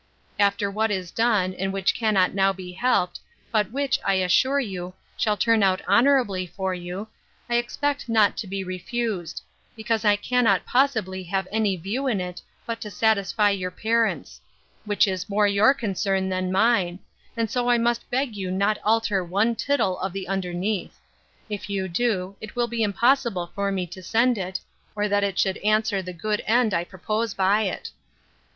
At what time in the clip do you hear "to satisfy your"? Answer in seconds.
12.81-13.69